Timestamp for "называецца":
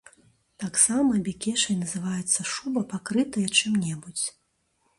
1.83-2.47